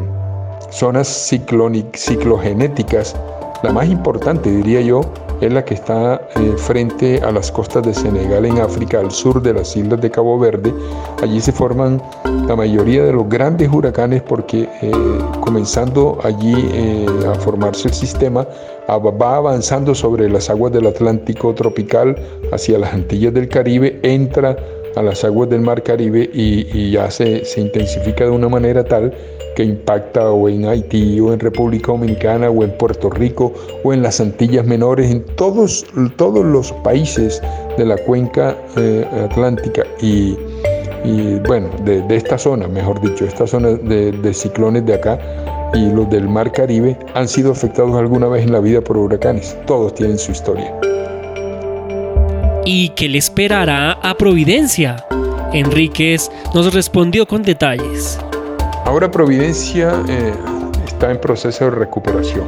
zonas 0.71 1.07
ciclogenéticas, 1.07 3.14
la 3.62 3.73
más 3.73 3.88
importante 3.88 4.50
diría 4.50 4.81
yo, 4.81 5.03
es 5.41 5.53
la 5.53 5.64
que 5.64 5.75
está 5.75 6.29
eh, 6.37 6.55
frente 6.57 7.21
a 7.23 7.31
las 7.31 7.50
costas 7.50 7.83
de 7.83 7.93
Senegal 7.93 8.45
en 8.45 8.59
África, 8.59 9.00
al 9.00 9.11
sur 9.11 9.43
de 9.43 9.53
las 9.53 9.76
islas 9.76 10.00
de 10.00 10.11
Cabo 10.11 10.38
Verde. 10.38 10.73
Allí 11.23 11.41
se 11.41 11.53
forman 11.53 12.00
la 12.47 12.57
mayoría 12.57 13.05
de 13.05 13.12
los 13.12 13.29
grandes 13.29 13.69
huracanes 13.71 14.23
porque 14.23 14.69
eh, 14.81 14.93
comenzando 15.41 16.19
allí 16.23 16.55
eh, 16.73 17.07
a 17.31 17.35
formarse 17.35 17.88
el 17.88 17.95
sistema, 17.95 18.47
va 18.88 19.37
avanzando 19.37 19.95
sobre 19.95 20.29
las 20.29 20.50
aguas 20.50 20.73
del 20.73 20.87
Atlántico 20.87 21.55
tropical 21.55 22.17
hacia 22.54 22.78
las 22.78 22.94
Antillas 22.94 23.34
del 23.34 23.49
Caribe, 23.49 23.99
entra 24.02 24.56
a 24.96 25.02
las 25.02 25.25
aguas 25.25 25.50
del 25.50 25.61
Mar 25.61 25.82
Caribe 25.82 26.30
y, 26.32 26.92
ya 26.92 27.11
se, 27.11 27.44
se 27.44 27.61
intensifica 27.61 28.25
de 28.25 28.30
una 28.30 28.49
manera 28.49 28.84
tal 28.84 29.12
que 29.56 29.64
impacta 29.64 30.30
o 30.30 30.49
en 30.49 30.66
Haití 30.66 31.20
o 31.20 31.32
en 31.32 31.40
República 31.40 31.92
Dominicana 31.92 32.50
o 32.50 32.64
en 32.64 32.76
Puerto 32.76 33.11
Rico 33.11 33.52
o 33.82 33.92
en 33.92 34.02
las 34.02 34.20
Antillas 34.20 34.66
Menores, 34.66 35.11
en 35.11 35.25
todos, 35.37 35.87
todos 36.16 36.44
los 36.44 36.73
países 36.84 37.40
de 37.76 37.84
la 37.84 37.96
cuenca 37.96 38.56
eh, 38.76 39.04
atlántica 39.25 39.84
y, 40.00 40.37
bueno, 41.46 41.68
de, 41.84 42.02
esta 42.11 42.38
zona, 42.38 42.66
mejor 42.66 43.00
dicho, 43.00 43.25
esta 43.25 43.46
zona 43.46 43.70
de, 43.70 44.11
de 44.11 44.34
ciclones 44.34 44.87
de 44.87 44.94
acá 44.94 45.18
y 45.75 45.90
los 45.90 46.08
del 46.08 46.28
Mar 46.28 46.50
Caribe 46.52 46.96
han 47.14 47.28
sido 47.28 47.52
afectados 47.52 47.94
alguna 47.94 48.28
vez 48.28 48.44
en 48.44 48.52
la 48.52 48.61
vida 48.61 48.80
por 48.80 48.96
huracanes. 48.96 49.56
Todos 49.66 49.94
tienen 49.94 50.18
su 50.18 50.32
historia. 50.32 50.73
¿Y 52.66 52.88
qué 52.90 53.11
le 53.11 53.18
esperará 53.18 53.92
a 53.92 54.14
Providencia? 54.14 54.97
Enríquez 55.52 56.30
nos 56.54 56.73
respondió 56.73 57.26
con 57.26 57.42
detalles. 57.42 58.18
Ahora 58.87 59.11
Providencia 59.11 59.92
eh, 60.09 60.33
está 60.87 61.11
en 61.11 61.21
proceso 61.21 61.66
de 61.66 61.73
recuperación. 61.73 62.47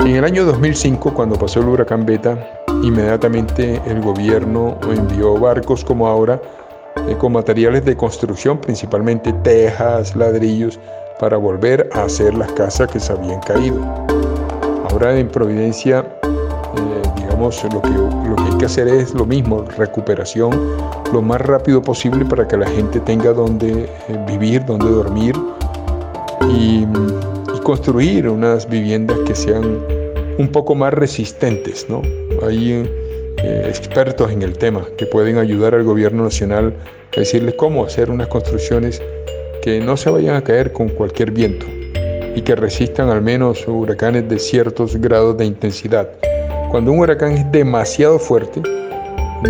En 0.00 0.16
el 0.16 0.24
año 0.24 0.46
2005, 0.46 1.12
cuando 1.12 1.38
pasó 1.38 1.60
el 1.60 1.68
huracán 1.68 2.06
Beta, 2.06 2.38
inmediatamente 2.82 3.82
el 3.86 4.00
gobierno 4.00 4.78
envió 4.90 5.38
barcos 5.38 5.84
como 5.84 6.06
ahora 6.06 6.40
eh, 7.06 7.14
con 7.18 7.32
materiales 7.32 7.84
de 7.84 7.98
construcción, 7.98 8.58
principalmente 8.58 9.30
tejas, 9.44 10.16
ladrillos, 10.16 10.80
para 11.20 11.36
volver 11.36 11.90
a 11.92 12.04
hacer 12.04 12.32
las 12.32 12.50
casas 12.52 12.90
que 12.90 12.98
se 12.98 13.12
habían 13.12 13.40
caído. 13.40 13.78
Ahora 14.90 15.18
en 15.18 15.28
Providencia, 15.28 16.02
eh, 16.78 17.25
lo 17.38 17.82
que, 17.82 17.90
lo 17.90 18.34
que 18.34 18.42
hay 18.50 18.58
que 18.58 18.64
hacer 18.64 18.88
es 18.88 19.12
lo 19.12 19.26
mismo, 19.26 19.62
recuperación 19.76 20.50
lo 21.12 21.20
más 21.20 21.40
rápido 21.40 21.82
posible 21.82 22.24
para 22.24 22.48
que 22.48 22.56
la 22.56 22.66
gente 22.66 22.98
tenga 23.00 23.32
donde 23.32 23.84
eh, 23.84 24.24
vivir, 24.26 24.64
donde 24.64 24.90
dormir 24.90 25.34
y, 26.50 26.86
construir 27.62 28.28
unas 28.28 28.68
viviendas 28.68 29.18
que 29.26 29.34
sean 29.34 29.80
un 30.38 30.48
poco 30.52 30.76
más 30.76 30.94
resistentes. 30.94 31.86
¿no? 31.88 32.00
Hay 32.46 32.88
eh, 33.38 33.64
expertos 33.66 34.30
en 34.30 34.42
el 34.42 34.56
tema 34.56 34.86
que 34.96 35.04
pueden 35.04 35.36
ayudar 35.38 35.74
al 35.74 35.82
gobierno 35.82 36.22
nacional 36.22 36.72
a 37.16 37.20
decirles 37.20 37.56
cómo 37.56 37.84
hacer 37.84 38.08
unas 38.08 38.28
construcciones 38.28 39.02
que 39.62 39.80
no 39.80 39.96
se 39.96 40.10
vayan 40.10 40.36
a 40.36 40.44
caer 40.44 40.72
con 40.72 40.90
cualquier 40.90 41.32
viento 41.32 41.66
y 42.36 42.42
que 42.42 42.54
resistan 42.54 43.08
al 43.08 43.20
menos 43.20 43.66
huracanes 43.66 44.28
de 44.28 44.38
ciertos 44.38 44.94
grados 44.94 45.36
de 45.36 45.46
intensidad. 45.46 46.08
Cuando 46.70 46.92
un 46.92 46.98
huracán 46.98 47.32
es 47.32 47.52
demasiado 47.52 48.18
fuerte, 48.18 48.60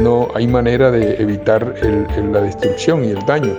no 0.01 0.29
hay 0.35 0.47
manera 0.47 0.91
de 0.91 1.15
evitar 1.15 1.75
la 2.31 2.41
destrucción 2.43 3.05
y 3.05 3.09
el 3.09 3.25
daño. 3.25 3.55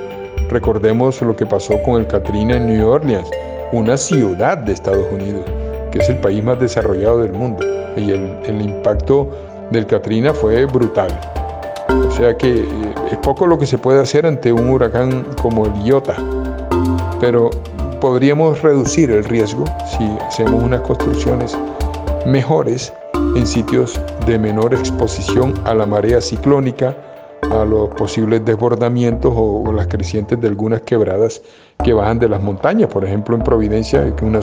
Recordemos 0.50 1.22
lo 1.22 1.36
que 1.36 1.46
pasó 1.46 1.82
con 1.82 2.00
el 2.00 2.08
Katrina 2.08 2.58
en 2.58 2.68
New 2.68 2.88
Orleans, 2.88 3.30
una 3.72 3.98
ciudad 3.98 4.60
de 4.60 4.74
Estados 4.74 5.06
Unidos, 5.12 5.44
que 5.92 6.00
es 6.00 6.10
el 6.10 6.18
país 6.18 6.44
más 6.44 6.60
desarrollado 6.60 7.24
del 7.24 7.34
mundo. 7.34 7.66
Y 7.98 8.12
el, 8.12 8.62
impacto 8.62 9.30
del 9.72 9.88
Katrina 9.88 10.34
fue 10.34 10.66
brutal. 10.66 11.10
O 11.90 12.12
sea 12.12 12.38
que 12.38 12.60
eh, 12.60 12.66
es 13.12 13.18
poco 13.18 13.48
lo 13.48 13.58
que 13.58 13.66
se 13.66 13.80
puede 13.80 14.00
hacer 14.00 14.26
ante 14.28 14.54
un 14.54 14.70
huracán 14.70 15.26
como 15.42 15.66
el 15.66 15.84
Iota, 15.84 16.16
pero 17.20 17.50
podríamos 18.00 18.62
reducir 18.62 19.10
el 19.10 19.24
riesgo 19.24 19.66
si 19.98 20.06
hacemos 20.28 20.64
unas 20.64 20.82
construcciones 20.82 21.58
mejores 22.26 22.93
en 23.38 23.45
sitios 23.45 24.00
de 24.26 24.39
menor 24.39 24.73
exposición 24.73 25.54
a 25.65 25.76
la 25.76 25.86
marea 25.86 26.19
ciclónica, 26.19 26.95
a 27.52 27.63
los 27.65 27.89
posibles 27.89 28.43
desbordamientos 28.43 29.32
o, 29.36 29.71
las 29.71 29.88
crecientes 29.88 30.41
de 30.41 30.47
algunas 30.47 30.82
quebradas 30.82 31.41
que 31.84 31.93
bajan 31.93 32.17
de 32.17 32.30
las 32.30 32.41
montañas. 32.41 32.89
Por 32.89 33.06
ejemplo, 33.06 33.36
en 33.36 33.43
Providencia, 33.43 34.15
que 34.15 34.26
una, 34.26 34.39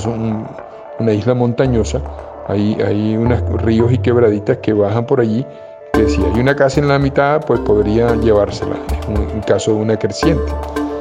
una 1.01 1.13
isla 1.13 1.35
montañosa, 1.35 2.01
hay, 2.47 2.77
hay 2.87 3.17
unos 3.17 3.41
ríos 3.63 3.93
y 3.93 3.99
quebraditas 3.99 4.59
que 4.59 4.73
bajan 4.73 5.07
por 5.07 5.21
allí, 5.21 5.45
que 5.93 6.09
si 6.09 6.23
hay 6.23 6.39
una 6.39 6.55
casa 6.55 6.79
en 6.79 6.87
la 6.87 6.99
mitad, 6.99 7.45
pues 7.45 7.59
podría 7.61 8.15
llevársela 8.17 8.77
en 9.09 9.41
caso 9.43 9.73
de 9.73 9.77
una 9.79 9.99
creciente. 9.99 10.53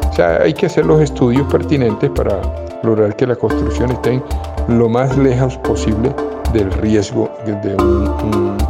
O 0.10 0.14
sea, 0.14 0.42
hay 0.42 0.54
que 0.54 0.66
hacer 0.66 0.86
los 0.86 1.00
estudios 1.00 1.46
pertinentes 1.52 2.10
para 2.12 2.42
lograr 2.84 3.16
que 3.16 3.28
las 3.28 3.38
construcciones 3.38 3.96
estén 3.98 4.24
lo 4.68 4.90
más 4.90 5.16
lejos 5.18 5.58
posible 5.60 6.14
del 6.54 6.72
riesgo 6.72 7.36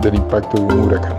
del 0.01 0.15
impacto 0.15 0.57
de 0.57 0.73
un 0.73 0.79
huracán. 0.79 1.17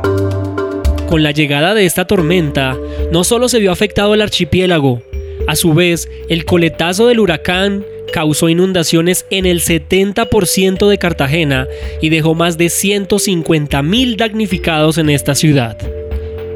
Con 1.09 1.22
la 1.22 1.31
llegada 1.31 1.74
de 1.74 1.87
esta 1.87 2.07
tormenta, 2.07 2.77
no 3.12 3.22
solo 3.24 3.48
se 3.48 3.61
vio 3.61 3.70
afectado 3.70 4.14
el 4.14 4.22
archipiélago, 4.22 5.00
a 5.46 5.57
su 5.57 5.74
vez, 5.74 6.09
el 6.29 6.46
coletazo 6.46 7.07
del 7.07 7.20
huracán 7.20 7.85
causó 8.12 8.48
inundaciones 8.48 9.27
en 9.31 9.44
el 9.44 9.61
70% 9.61 10.88
de 10.88 10.98
Cartagena 10.98 11.66
y 12.00 12.09
dejó 12.09 12.35
más 12.35 12.57
de 12.57 12.66
150.000 12.66 14.16
damnificados 14.16 14.96
en 14.96 15.11
esta 15.11 15.35
ciudad. 15.35 15.77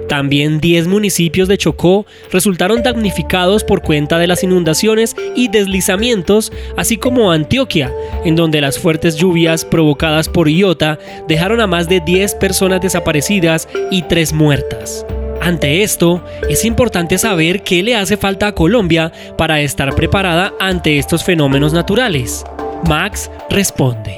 También 0.08 0.58
10 0.58 0.88
municipios 0.88 1.48
de 1.48 1.58
Chocó 1.58 2.06
resultaron 2.32 2.82
damnificados 2.82 3.62
por 3.62 3.82
cuenta 3.82 4.18
de 4.18 4.26
las 4.26 4.42
inundaciones 4.42 5.14
y 5.36 5.48
deslizamientos, 5.48 6.50
así 6.76 6.96
como 6.96 7.30
Antioquia, 7.30 7.92
en 8.24 8.34
donde 8.34 8.62
las 8.62 8.78
fuertes 8.78 9.16
lluvias 9.16 9.66
provocadas 9.66 10.28
por 10.28 10.48
Iota 10.48 10.98
dejaron 11.28 11.60
a 11.60 11.66
más 11.66 11.88
de 11.88 12.00
10 12.00 12.36
personas 12.36 12.80
desaparecidas 12.80 13.68
y 13.90 14.02
3 14.02 14.32
muertas. 14.32 15.04
Ante 15.42 15.82
esto, 15.82 16.24
es 16.48 16.64
importante 16.64 17.18
saber 17.18 17.62
qué 17.62 17.82
le 17.82 17.94
hace 17.94 18.16
falta 18.16 18.48
a 18.48 18.54
Colombia 18.54 19.12
para 19.36 19.60
estar 19.60 19.94
preparada 19.94 20.52
ante 20.58 20.98
estos 20.98 21.22
fenómenos 21.22 21.72
naturales. 21.72 22.44
Max 22.88 23.30
responde. 23.50 24.16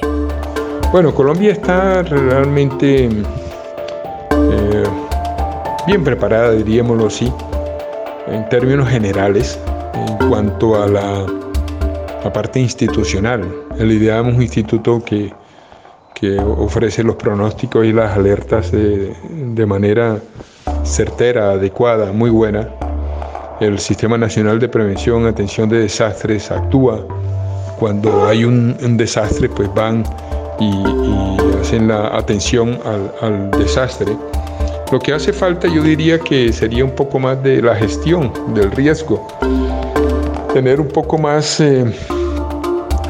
Bueno, 0.91 1.13
Colombia 1.13 1.51
está 1.51 2.01
realmente 2.03 3.09
bien 5.91 6.05
preparada, 6.05 6.53
diríamoslo 6.53 7.07
así, 7.07 7.29
en 8.27 8.47
términos 8.47 8.87
generales, 8.87 9.59
en 9.93 10.29
cuanto 10.29 10.81
a 10.81 10.87
la, 10.87 11.25
parte 12.33 12.61
institucional. 12.61 13.43
El 13.77 13.91
IDEAM 13.91 14.29
es 14.29 14.35
un 14.35 14.41
instituto 14.41 15.03
que, 15.03 15.33
que, 16.13 16.39
ofrece 16.39 17.03
los 17.03 17.17
pronósticos 17.17 17.85
y 17.85 17.91
las 17.91 18.15
alertas 18.15 18.71
de, 18.71 19.13
de 19.53 19.65
manera 19.65 20.17
certera, 20.85 21.51
adecuada, 21.51 22.13
muy 22.13 22.29
buena. 22.29 22.69
El 23.59 23.77
Sistema 23.77 24.17
Nacional 24.17 24.59
de 24.59 24.69
Prevención, 24.69 25.25
Atención 25.25 25.67
de 25.67 25.79
Desastres 25.79 26.51
actúa. 26.51 27.05
Cuando 27.79 28.27
hay 28.27 28.45
un, 28.45 28.95
desastre, 28.95 29.49
pues 29.49 29.67
van 29.73 30.05
y, 30.57 30.71
hacen 31.59 31.89
la 31.89 32.15
atención 32.15 32.79
al, 32.85 33.11
al 33.19 33.51
desastre 33.51 34.15
lo 34.91 34.99
que 34.99 35.13
hace 35.13 35.31
falta 35.31 35.73
yo 35.73 35.81
diría 35.81 36.19
que 36.19 36.51
sería 36.51 36.83
un 36.83 36.91
poco 36.91 37.17
más 37.17 37.41
de 37.41 37.61
la 37.61 37.75
gestión 37.75 38.31
del 38.53 38.69
riesgo, 38.71 39.25
tener 40.53 40.81
un 40.81 40.89
poco 40.89 41.17
más, 41.17 41.61
eh, 41.61 41.85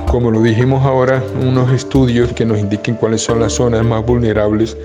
como 0.08 0.30
lo 0.30 0.44
dijimos 0.44 0.86
ahora, 0.86 1.24
unos 1.42 1.74
estudios 1.74 2.32
que 2.34 2.46
nos 2.46 2.60
indiquen 2.60 2.96
cuáles 2.96 3.22
son 3.22 3.40
las 3.40 3.54
zonas 3.54 3.84
más 3.84 4.06
vulnerables 4.06 4.78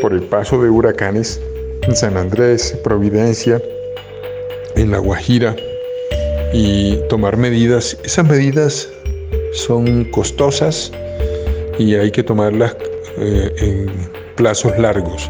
por 0.00 0.12
el 0.12 0.22
paso 0.22 0.62
de 0.62 0.70
huracanes 0.70 1.40
en 1.82 1.96
San 1.96 2.16
Andrés, 2.16 2.78
Providencia, 2.84 3.60
en 4.76 4.92
La 4.92 4.98
Guajira 4.98 5.56
y 6.52 6.98
tomar 7.08 7.36
medidas. 7.36 7.98
Esas 8.04 8.26
medidas 8.26 8.88
son 9.52 10.04
costosas 10.12 10.92
y 11.80 11.96
hay 11.96 12.12
que 12.12 12.22
tomarlas 12.22 12.76
eh, 13.18 13.52
en 13.58 13.90
plazos 14.36 14.78
largos 14.78 15.28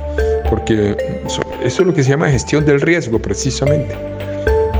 porque 0.48 0.96
eso, 1.26 1.42
es 1.62 1.78
lo 1.78 1.92
que 1.92 2.02
se 2.02 2.11
llama 2.11 2.28
gestión 2.30 2.64
del 2.64 2.80
riesgo 2.80 3.18
precisamente. 3.18 3.94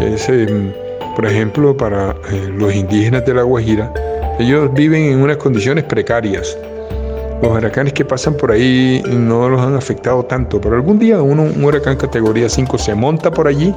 Em, 0.01 0.73
por 1.15 1.27
ejemplo, 1.27 1.77
para 1.77 2.11
eh, 2.31 2.51
los 2.55 2.75
indígenas 2.75 3.25
de 3.25 3.35
La 3.35 3.43
Guajira, 3.43 3.93
ellos 4.39 4.73
viven 4.75 5.05
en 5.05 5.19
unas 5.21 5.39
condiciones 5.39 5.85
precarias. 5.85 6.57
Los 7.43 7.53
huracanes 7.53 7.93
que 7.93 8.05
pasan 8.05 8.35
por 8.35 8.51
ahí 8.51 9.03
no 9.07 9.49
los 9.49 9.61
han 9.61 9.75
afectado 9.75 10.25
tanto, 10.25 10.61
pero 10.61 10.75
algún 10.75 10.99
día 10.99 11.21
un 11.21 11.63
huracán 11.63 11.97
categoría 11.97 12.49
5 12.49 12.79
se 12.79 12.95
monta 12.95 13.31
por 13.31 13.47
allí 13.47 13.75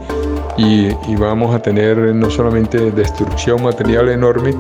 y, 0.59 1.15
vamos 1.15 1.53
a 1.55 1.61
tener 1.61 1.97
no 1.97 2.29
solamente 2.29 2.91
destrucción 2.91 3.63
material 3.63 4.09
enorme, 4.09 4.53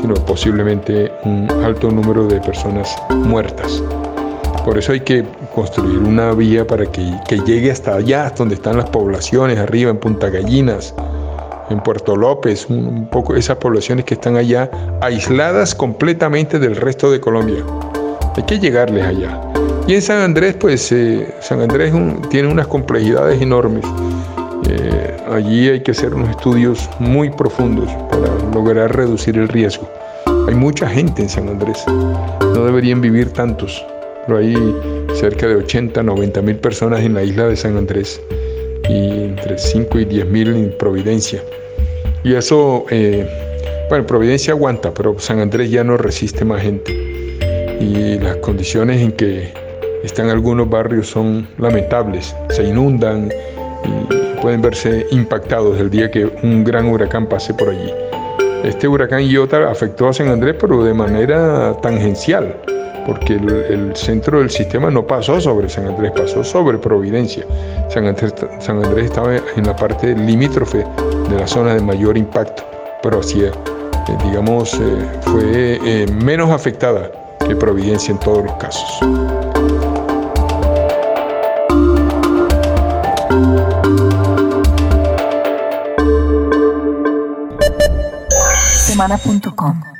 sino 0.00 0.14
posiblemente 0.14 1.10
un 1.24 1.48
alto 1.64 1.90
número 1.90 2.26
de 2.26 2.40
personas 2.40 2.94
muertas. 3.10 3.82
Por 4.66 4.76
eso 4.78 4.90
hay 4.90 4.98
que 4.98 5.24
construir 5.54 6.00
una 6.00 6.32
vía 6.32 6.66
para 6.66 6.86
que, 6.86 7.14
que 7.28 7.38
llegue 7.38 7.70
hasta 7.70 7.94
allá, 7.94 8.32
donde 8.36 8.56
están 8.56 8.76
las 8.76 8.90
poblaciones, 8.90 9.60
arriba 9.60 9.92
en 9.92 9.98
Punta 9.98 10.28
Gallinas, 10.28 10.92
en 11.70 11.78
Puerto 11.78 12.16
López, 12.16 12.66
un, 12.68 13.06
poco 13.06 13.36
esas 13.36 13.58
poblaciones 13.58 14.04
que 14.04 14.14
están 14.14 14.34
allá 14.34 14.68
aisladas 15.00 15.72
completamente 15.72 16.58
del 16.58 16.74
resto 16.74 17.12
de 17.12 17.20
Colombia. 17.20 17.64
Hay 18.36 18.42
que 18.42 18.58
llegarles 18.58 19.04
allá. 19.04 19.40
Y 19.86 19.94
en 19.94 20.02
San 20.02 20.18
Andrés, 20.18 20.56
pues 20.58 20.90
eh, 20.90 21.32
San 21.38 21.60
Andrés 21.60 21.94
tiene 22.28 22.48
unas 22.48 22.66
complejidades 22.66 23.40
enormes. 23.40 23.84
Eh, 24.68 25.16
allí 25.32 25.68
hay 25.68 25.80
que 25.80 25.92
hacer 25.92 26.12
unos 26.12 26.30
estudios 26.30 26.90
muy 26.98 27.30
profundos 27.30 27.88
para 28.10 28.34
lograr 28.52 28.96
reducir 28.96 29.38
el 29.38 29.46
riesgo. 29.46 29.88
Hay 30.48 30.56
mucha 30.56 30.88
gente 30.88 31.22
en 31.22 31.28
San 31.28 31.48
Andrés, 31.48 31.84
no 31.86 32.64
deberían 32.64 33.00
vivir 33.00 33.32
tantos 33.32 33.86
pero 34.26 34.38
hay 34.38 34.54
cerca 35.14 35.46
de 35.46 35.56
80, 35.56 36.02
90 36.02 36.42
mil 36.42 36.56
personas 36.56 37.00
en 37.00 37.14
la 37.14 37.22
isla 37.22 37.46
de 37.46 37.56
San 37.56 37.76
Andrés 37.76 38.20
y 38.88 39.24
entre 39.24 39.58
5 39.58 39.98
y 40.00 40.04
10 40.04 40.26
mil 40.26 40.48
en 40.54 40.76
Providencia. 40.78 41.42
Y 42.24 42.34
eso, 42.34 42.84
eh, 42.90 43.28
bueno, 43.88 44.06
Providencia 44.06 44.52
aguanta, 44.52 44.92
pero 44.92 45.18
San 45.18 45.40
Andrés 45.40 45.70
ya 45.70 45.84
no 45.84 45.96
resiste 45.96 46.44
más 46.44 46.62
gente. 46.62 46.92
Y 47.80 48.18
las 48.18 48.36
condiciones 48.36 49.00
en 49.00 49.12
que 49.12 49.52
están 50.02 50.28
algunos 50.28 50.68
barrios 50.68 51.08
son 51.08 51.48
lamentables, 51.58 52.34
se 52.50 52.64
inundan 52.64 53.30
y 53.84 54.40
pueden 54.40 54.62
verse 54.62 55.06
impactados 55.10 55.78
el 55.80 55.90
día 55.90 56.10
que 56.10 56.26
un 56.42 56.64
gran 56.64 56.86
huracán 56.86 57.28
pase 57.28 57.54
por 57.54 57.68
allí. 57.68 57.92
Este 58.64 58.88
huracán 58.88 59.22
Iota 59.22 59.70
afectó 59.70 60.08
a 60.08 60.12
San 60.12 60.28
Andrés, 60.28 60.56
pero 60.58 60.82
de 60.82 60.94
manera 60.94 61.76
tangencial 61.82 62.56
porque 63.06 63.34
el, 63.34 63.94
centro 63.94 64.40
del 64.40 64.50
sistema 64.50 64.90
no 64.90 65.06
pasó 65.06 65.40
sobre 65.40 65.68
San 65.68 65.86
Andrés, 65.86 66.10
pasó 66.10 66.42
sobre 66.42 66.76
Providencia. 66.76 67.46
San 67.88 68.04
Andrés, 68.04 68.34
San 68.58 68.84
Andrés 68.84 69.06
estaba 69.06 69.36
en 69.36 69.64
la 69.64 69.76
parte 69.76 70.14
limítrofe 70.14 70.84
de 71.30 71.36
la 71.38 71.46
zona 71.46 71.74
de 71.74 71.80
mayor 71.80 72.18
impacto, 72.18 72.64
pero 73.02 73.20
así, 73.20 73.42
eh, 73.42 73.52
digamos, 74.24 74.74
eh, 74.74 75.20
fue 75.22 75.78
eh, 75.84 76.06
menos 76.24 76.50
afectada 76.50 77.12
que 77.46 77.54
Providencia 77.54 78.10
en 78.10 78.18
todos 78.18 78.44
los 78.44 78.54
casos. 78.56 78.98
Semana.com 88.66 89.95